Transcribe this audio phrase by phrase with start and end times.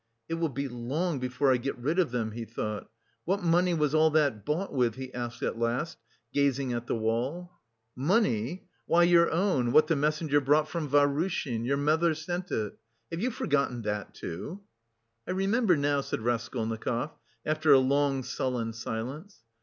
[0.27, 2.89] "It will be long before I get rid of them," he thought.
[3.23, 5.99] "What money was all that bought with?" he asked at last,
[6.33, 7.51] gazing at the wall.
[7.95, 8.65] "Money?
[8.87, 12.79] Why, your own, what the messenger brought from Vahrushin, your mother sent it.
[13.11, 14.61] Have you forgotten that, too?"
[15.27, 17.11] "I remember now," said Raskolnikov
[17.45, 19.43] after a long, sullen silence.